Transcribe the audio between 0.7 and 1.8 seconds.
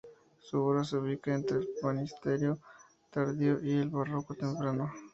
se ubica entre el